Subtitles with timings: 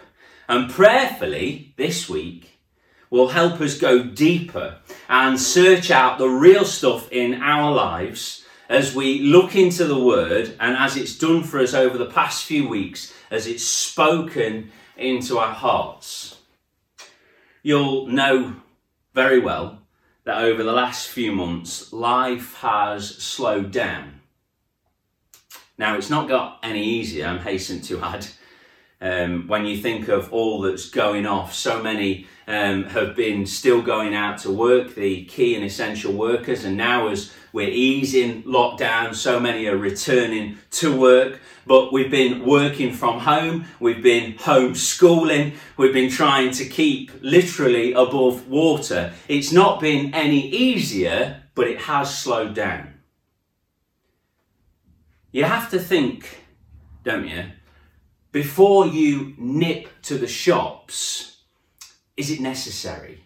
[0.48, 2.62] And prayerfully, this week,
[3.10, 4.78] will help us go deeper
[5.10, 8.43] and search out the real stuff in our lives
[8.74, 12.44] as we look into the Word and as it's done for us over the past
[12.46, 16.40] few weeks, as it's spoken into our hearts.
[17.62, 18.56] You'll know
[19.14, 19.80] very well
[20.24, 24.22] that over the last few months, life has slowed down.
[25.78, 28.28] Now, it's not got any easier, I'm hastened to add.
[29.00, 33.82] Um, when you think of all that's going off, so many um, have been still
[33.82, 39.14] going out to work, the key and essential workers, and now as we're easing lockdown,
[39.14, 41.40] so many are returning to work.
[41.66, 47.94] But we've been working from home, we've been homeschooling, we've been trying to keep literally
[47.94, 49.14] above water.
[49.28, 52.96] It's not been any easier, but it has slowed down.
[55.32, 56.44] You have to think,
[57.04, 57.46] don't you?
[58.34, 61.33] before you nip to the shops,
[62.18, 63.24] is it necessary?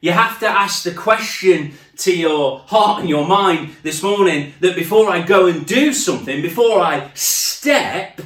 [0.00, 4.74] You have to ask the question to your heart and your mind this morning that
[4.74, 8.20] before I go and do something, before I step,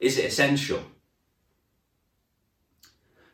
[0.00, 0.82] is it essential?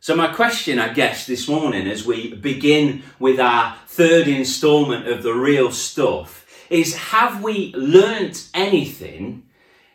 [0.01, 5.23] So, my question, I guess, this morning as we begin with our third instalment of
[5.23, 9.45] the real stuff is have we learnt anything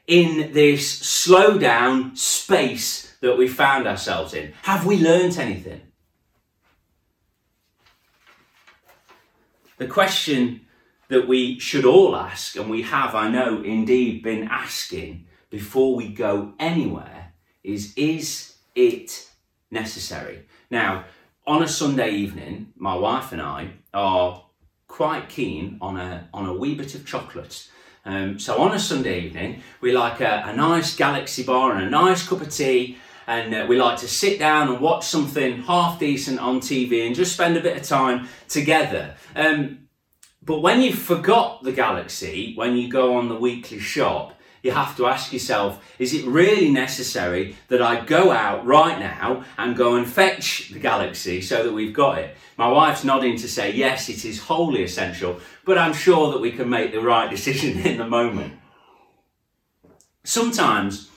[0.08, 4.54] in this slow down space that we found ourselves in?
[4.64, 5.82] Have we learnt anything?
[9.78, 10.68] The question
[11.08, 16.10] that we should all ask, and we have, I know, indeed been asking before we
[16.10, 17.32] go anywhere,
[17.64, 19.30] is is it
[19.72, 20.46] necessary?
[20.70, 21.06] Now,
[21.48, 24.44] on a Sunday evening, my wife and I are
[24.88, 27.70] quite keen on a, on a wee bit of chocolate.
[28.06, 31.90] Um, so on a Sunday evening, we like a, a, nice Galaxy bar and a
[31.90, 32.98] nice cup of tea,
[33.28, 37.16] and uh, we like to sit down and watch something half decent on TV and
[37.16, 39.16] just spend a bit of time together.
[39.36, 39.88] Um,
[40.42, 44.96] but when you forgot the Galaxy, when you go on the weekly shop, you have
[44.96, 49.96] to ask yourself, is it really necessary that I go out right now and go
[49.96, 52.38] and fetch the Galaxy so that we've got it?
[52.58, 56.52] My wife's nodding to say, yes, it is wholly essential, but I'm sure that we
[56.52, 58.54] can make the right decision in the moment.
[60.24, 61.10] Sometimes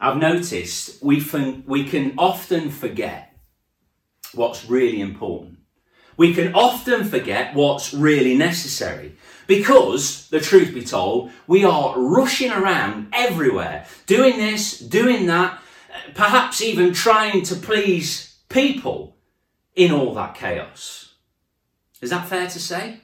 [0.00, 1.22] I've noticed we,
[1.66, 3.36] we can often forget
[4.32, 5.58] what's really important.
[6.16, 9.16] We can often forget what's really necessary.
[9.46, 15.60] Because, the truth be told, we are rushing around everywhere, doing this, doing that,
[16.14, 19.16] perhaps even trying to please people
[19.74, 21.14] in all that chaos.
[22.00, 23.00] Is that fair to say?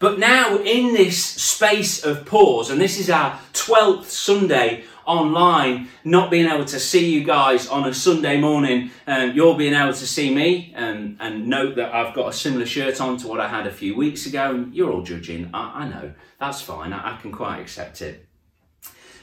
[0.00, 6.30] But now, in this space of pause, and this is our 12th Sunday online, not
[6.30, 10.06] being able to see you guys on a Sunday morning, um, you're being able to
[10.06, 13.48] see me and, and note that I've got a similar shirt on to what I
[13.48, 14.54] had a few weeks ago.
[14.54, 15.50] And you're all judging.
[15.52, 16.14] I, I know.
[16.38, 16.94] That's fine.
[16.94, 18.26] I, I can quite accept it.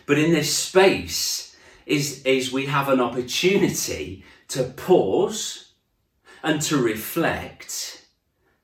[0.06, 1.58] But in this space
[1.88, 5.74] is, is we have an opportunity to pause
[6.44, 8.06] and to reflect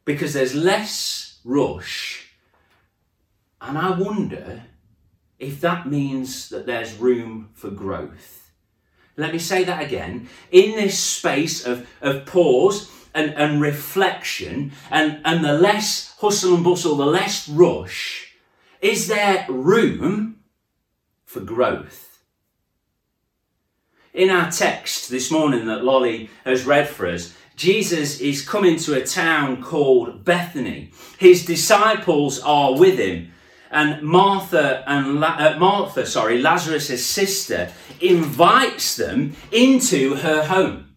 [0.05, 2.27] because there's less rush.
[3.61, 4.63] And I wonder
[5.39, 8.51] if that means that there's room for growth.
[9.15, 10.29] Let me say that again.
[10.51, 16.63] In this space of, of pause and, and reflection and, and the less hustle and
[16.63, 18.33] bustle, the less rush,
[18.81, 20.39] is there room
[21.25, 22.13] for growth?
[24.13, 28.95] in our text this morning that Lolly has read for us, Jesus is coming to
[28.95, 30.91] a town called Bethany.
[31.17, 33.31] His disciples are with him,
[33.69, 37.71] and Martha and La- uh, Martha, sorry, Lazarus' sister,
[38.01, 40.95] invites them into her home.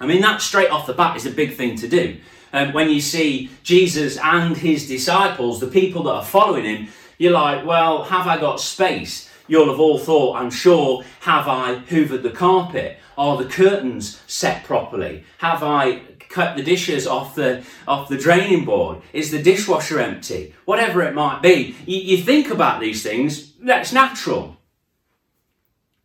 [0.00, 2.18] I mean, that straight off the bat is a big thing to do.
[2.52, 6.88] Um, when you see Jesus and his disciples, the people that are following him,
[7.18, 9.29] you're like, well, have I got space?
[9.50, 13.00] You'll have all thought, I'm sure, have I hoovered the carpet?
[13.18, 15.24] Are the curtains set properly?
[15.38, 19.02] Have I cut the dishes off the off the draining board?
[19.12, 20.54] Is the dishwasher empty?
[20.66, 23.54] Whatever it might be, you, you think about these things.
[23.54, 24.56] That's natural.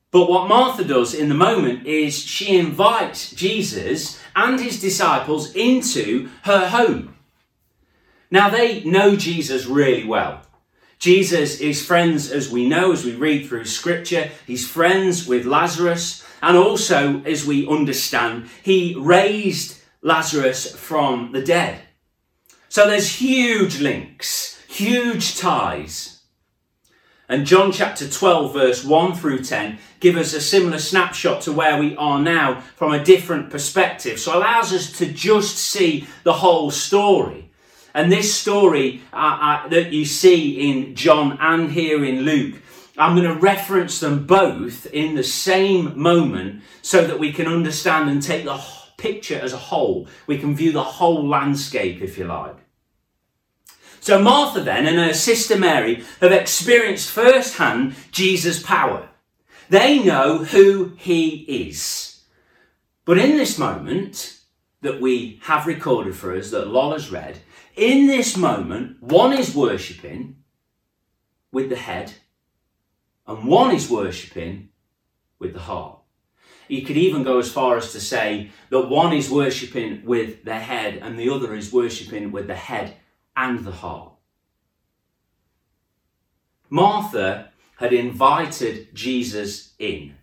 [0.09, 6.31] But what Martha does in the moment is she invites Jesus and his disciples into
[6.45, 7.15] her home.
[8.31, 10.41] Now they know Jesus really well.
[11.05, 14.31] Jesus is friends, as we know, as we read through scripture.
[14.47, 16.25] He's friends with Lazarus.
[16.41, 21.79] And also, as we understand, he raised Lazarus from the dead.
[22.69, 26.23] So there's huge links, huge ties.
[27.29, 31.79] And John chapter 12, verse 1 through 10, give us a similar snapshot to where
[31.79, 34.19] we are now from a different perspective.
[34.19, 37.44] So allows us to just see the whole story.
[37.95, 42.61] And this story uh, uh, that you see in John and here in Luke,
[42.97, 48.09] I'm going to reference them both in the same moment so that we can understand
[48.09, 48.61] and take the
[48.97, 50.09] picture as a whole.
[50.27, 52.57] We can view the whole landscape, if you like.
[54.01, 59.07] So Martha then and her sister Mary have experienced firsthand Jesus' power.
[59.69, 62.23] They know who he is.
[63.05, 64.41] But in this moment
[64.81, 67.39] that we have recorded for us, that Lola's read,
[67.75, 70.37] in this moment, one is worshipping
[71.51, 72.13] with the head
[73.27, 74.69] and one is worshipping
[75.39, 75.99] with the heart.
[76.67, 80.55] You could even go as far as to say that one is worshipping with the
[80.55, 82.95] head and the other is worshipping with the head
[83.35, 84.13] and the heart.
[86.69, 90.15] Martha had invited Jesus in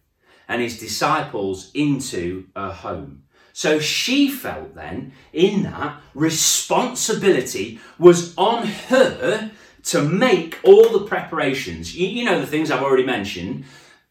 [0.49, 3.22] and his disciples into her home.
[3.53, 9.51] So she felt then in that responsibility was on her
[9.85, 11.95] to make all the preparations.
[11.97, 13.65] You, you know the things I've already mentioned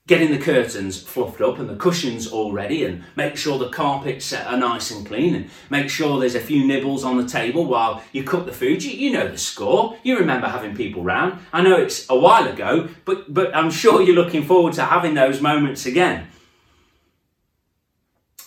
[0.07, 4.33] getting the curtains fluffed up and the cushions all ready and make sure the carpets
[4.33, 8.03] are nice and clean and make sure there's a few nibbles on the table while
[8.11, 8.83] you cook the food.
[8.83, 9.97] You, you know the score.
[10.03, 11.39] You remember having people round.
[11.53, 15.13] I know it's a while ago, but, but I'm sure you're looking forward to having
[15.13, 16.27] those moments again.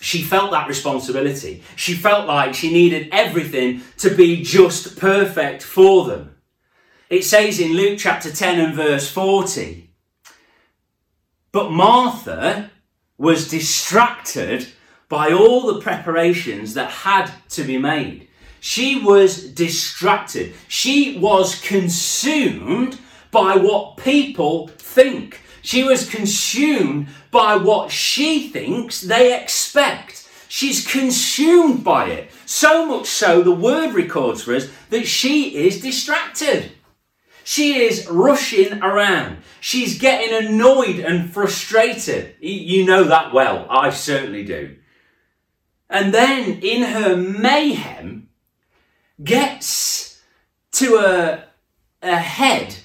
[0.05, 1.63] She felt that responsibility.
[1.75, 6.35] She felt like she needed everything to be just perfect for them.
[7.09, 9.85] It says in Luke chapter 10 and verse 40
[11.55, 12.69] but Martha
[13.17, 14.67] was distracted
[15.07, 18.27] by all the preparations that had to be made.
[18.59, 20.53] She was distracted.
[20.67, 22.99] She was consumed
[23.31, 25.39] by what people think.
[25.65, 30.29] She was consumed by what she thinks they expect.
[30.47, 32.31] She's consumed by it.
[32.45, 36.71] So much so, the word records for us that she is distracted.
[37.43, 39.37] She is rushing around.
[39.59, 42.35] She's getting annoyed and frustrated.
[42.39, 43.65] You know that well.
[43.67, 44.75] I certainly do.
[45.89, 48.29] And then in her mayhem,
[49.23, 50.21] gets
[50.73, 51.45] to a,
[52.03, 52.75] a head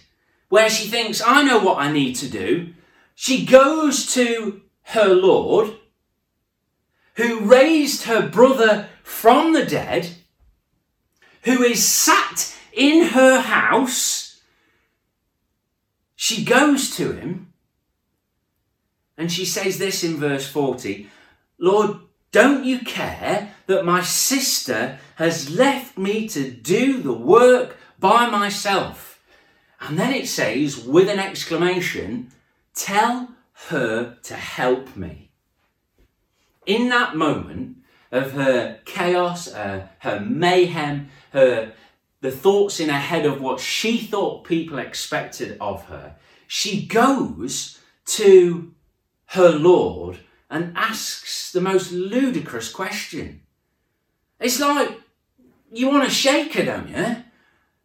[0.51, 2.75] where she thinks, I know what I need to do.
[3.21, 5.77] She goes to her Lord,
[7.17, 10.17] who raised her brother from the dead,
[11.43, 14.41] who is sat in her house
[16.17, 17.53] she goes to him
[19.19, 21.11] and she says this in verse 40
[21.59, 21.99] Lord,
[22.33, 29.23] don't you care that my sister has left me to do the work by myself?
[29.79, 32.31] And then it says, with an exclamation,
[32.81, 33.29] tell
[33.69, 35.31] her to help me.
[36.67, 37.79] In that moment
[38.11, 41.73] of her chaos, uh, her mayhem, her
[42.21, 47.79] the thoughts in her head of what she thought people expected of her, she goes
[48.05, 48.75] to
[49.27, 50.19] her Lord
[50.51, 53.43] and asks the most ludicrous question.
[54.39, 54.91] It's like,
[55.73, 57.17] you want to shake her, don't you?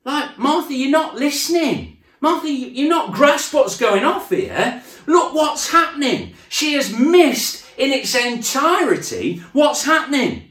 [0.03, 1.94] Like, Martha, you're not listening.
[2.25, 4.81] Martha, you're not grasp what's going off here.
[5.05, 6.33] Look what's happening.
[6.49, 10.49] She has missed in its entirety what's happening.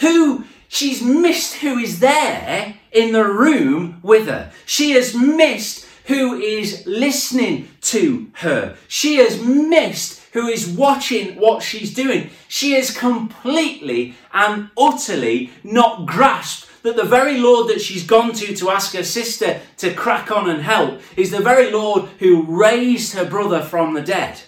[0.00, 4.50] Who She's missed who is there in the room with her.
[4.64, 8.76] She has missed who is listening to her.
[8.88, 12.30] She has missed who is watching what she's doing.
[12.48, 18.54] She is completely and utterly not grasped that the very Lord that she's gone to
[18.56, 23.14] to ask her sister to crack on and help is the very Lord who raised
[23.14, 24.40] her brother from the dead.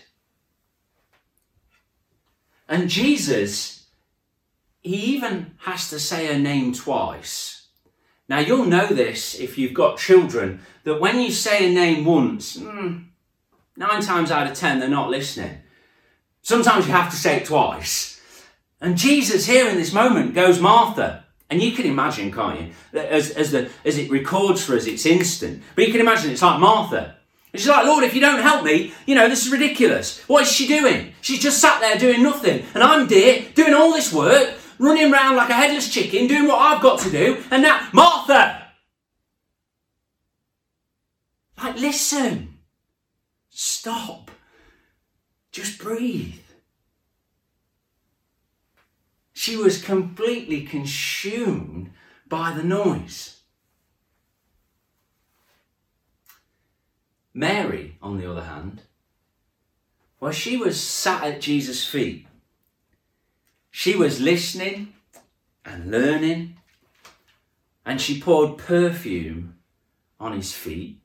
[2.69, 3.87] And Jesus,
[4.81, 7.69] he even has to say her name twice.
[8.29, 12.57] Now, you'll know this if you've got children, that when you say a name once,
[12.57, 13.05] mm,
[13.77, 15.59] nine times out of ten, they're not listening.
[16.43, 18.21] Sometimes you have to say it twice.
[18.81, 21.24] And Jesus, here in this moment, goes Martha.
[21.51, 22.99] And you can imagine, can't you?
[22.99, 25.63] As, as, the, as it records for us, it's instant.
[25.75, 27.17] But you can imagine it's like Martha.
[27.53, 30.21] And she's like, Lord, if you don't help me, you know, this is ridiculous.
[30.27, 31.13] What is she doing?
[31.21, 32.65] She's just sat there doing nothing.
[32.75, 36.59] And I'm dear, doing all this work, running around like a headless chicken, doing what
[36.59, 37.43] I've got to do.
[37.51, 38.63] And now, Martha!
[41.63, 42.59] Like, listen.
[43.51, 44.33] Stop.
[45.53, 46.35] Just breathe.
[49.35, 51.93] She was completely consumed
[52.27, 53.41] by the noise.
[57.35, 58.83] Mary, on the other hand,
[60.21, 62.27] well, she was sat at Jesus' feet.
[63.71, 64.95] She was listening
[65.65, 66.57] and learning,
[67.85, 69.59] and she poured perfume
[70.19, 71.01] on his feet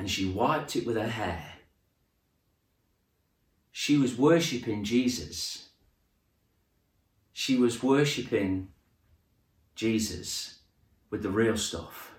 [0.00, 1.56] and she wiped it with her hair.
[3.70, 5.69] She was worshipping Jesus.
[7.40, 8.68] She was worshipping
[9.74, 10.58] Jesus
[11.08, 12.12] with the real stuff.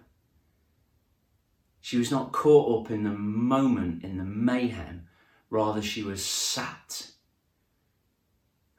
[1.79, 5.05] She was not caught up in the moment, in the mayhem.
[5.51, 7.11] Rather, she was sat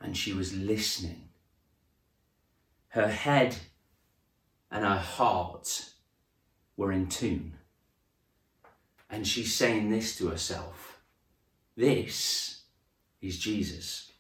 [0.01, 1.29] and she was listening.
[2.89, 3.59] Her head
[4.69, 5.91] and her heart
[6.77, 7.55] were in tune.
[9.09, 10.99] And she's saying this to herself
[11.77, 12.63] This
[13.21, 14.11] is Jesus.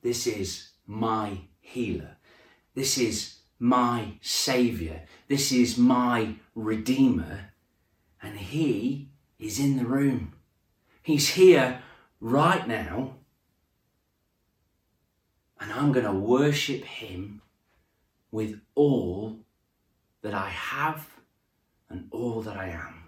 [0.00, 2.16] This is my healer.
[2.74, 5.02] This is my Saviour.
[5.28, 7.52] This is my Redeemer.
[8.22, 10.34] And He is in the room.
[11.02, 11.82] He's here
[12.20, 13.16] right now.
[15.60, 17.40] And I'm going to worship Him
[18.30, 19.38] with all
[20.22, 21.08] that I have
[21.88, 23.04] and all that I am.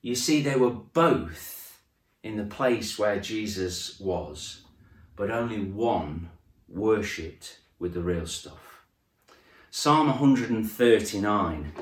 [0.00, 1.63] You see, they were both
[2.24, 4.62] in the place where Jesus was
[5.16, 6.30] but only one
[6.68, 8.84] worshipped with the real stuff.
[9.70, 11.72] Psalm 139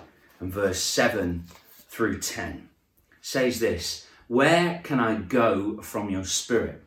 [0.40, 1.44] and verse 7
[1.88, 2.68] through 10
[3.20, 6.82] says this Where can I go from your spirit?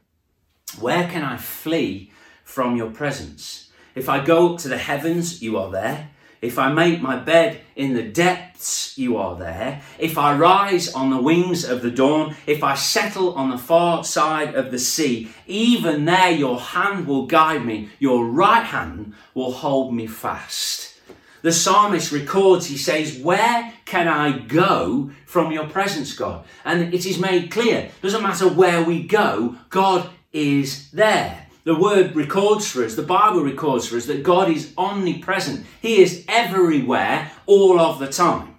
[0.79, 2.11] Where can I flee
[2.43, 3.71] from your presence?
[3.95, 6.11] If I go up to the heavens, you are there.
[6.45, 9.81] If I make my bed in the depths, you are there.
[9.97, 14.03] If I rise on the wings of the dawn, if I settle on the far
[14.03, 19.51] side of the sea, even there your hand will guide me, your right hand will
[19.51, 20.93] hold me fast.
[21.41, 26.45] The psalmist records, he says, Where can I go from your presence, God?
[26.63, 31.44] And it is made clear, doesn't matter where we go, God is there.
[31.65, 35.65] The word records for us, the Bible records for us that God is omnipresent.
[35.81, 38.57] He is everywhere all of the time.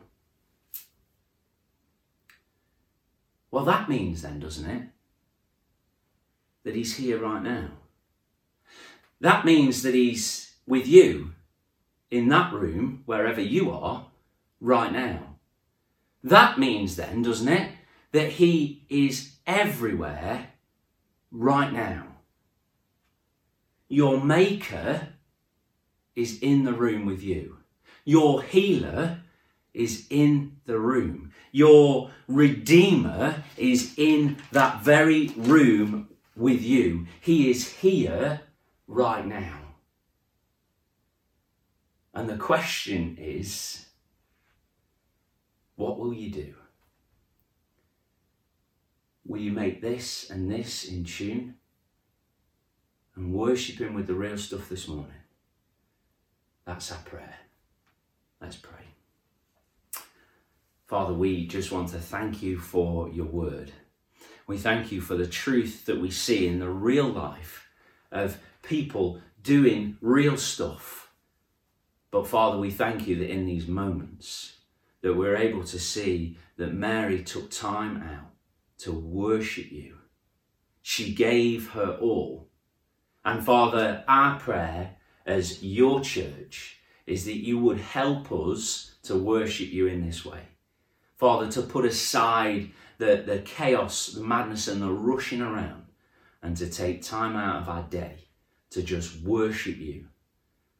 [3.52, 4.82] Well, that means then, doesn't it?
[6.64, 7.68] That He's here right now.
[9.20, 11.30] That means that He's with you
[12.10, 14.06] in that room, wherever you are,
[14.60, 15.36] right now.
[16.24, 17.70] That means then, doesn't it,
[18.10, 20.48] that He is everywhere
[21.30, 22.15] right now.
[23.88, 25.08] Your maker
[26.14, 27.58] is in the room with you.
[28.04, 29.20] Your healer
[29.74, 31.32] is in the room.
[31.52, 37.06] Your redeemer is in that very room with you.
[37.20, 38.40] He is here
[38.86, 39.58] right now.
[42.14, 43.86] And the question is
[45.76, 46.54] what will you do?
[49.26, 51.56] Will you make this and this in tune?
[53.16, 55.10] And worship Him with the real stuff this morning.
[56.66, 57.36] That's our prayer.
[58.40, 58.72] Let's pray.
[60.86, 63.72] Father, we just want to thank you for your word.
[64.46, 67.68] We thank you for the truth that we see in the real life
[68.12, 71.10] of people doing real stuff.
[72.10, 74.58] But Father, we thank you that in these moments
[75.00, 78.30] that we're able to see that Mary took time out
[78.78, 79.96] to worship you.
[80.82, 82.48] She gave her all
[83.26, 84.92] and Father, our prayer
[85.26, 86.78] as your church
[87.08, 90.42] is that you would help us to worship you in this way.
[91.16, 95.86] Father, to put aside the, the chaos, the madness, and the rushing around,
[96.40, 98.28] and to take time out of our day
[98.70, 100.06] to just worship you,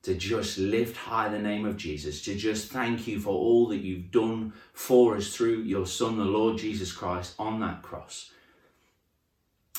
[0.03, 3.79] to just lift high the name of Jesus, to just thank you for all that
[3.79, 8.31] you've done for us through your Son, the Lord Jesus Christ, on that cross.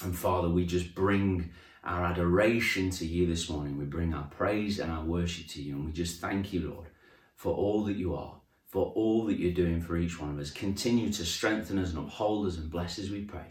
[0.03, 1.51] And Father, we just bring
[1.87, 3.77] our adoration to you this morning.
[3.77, 5.75] We bring our praise and our worship to you.
[5.75, 6.87] And we just thank you, Lord,
[7.35, 8.35] for all that you are,
[8.67, 10.51] for all that you're doing for each one of us.
[10.51, 13.45] Continue to strengthen us and uphold us and bless us, we pray.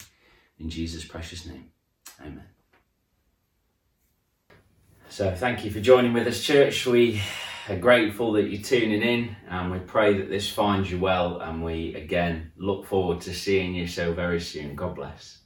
[0.58, 1.70] In Jesus' precious name.
[2.20, 2.44] Amen.
[5.08, 6.84] So, thank you for joining with us, church.
[6.84, 7.22] We
[7.68, 11.40] are grateful that you're tuning in and we pray that this finds you well.
[11.40, 14.74] And we again look forward to seeing you so very soon.
[14.74, 15.45] God bless.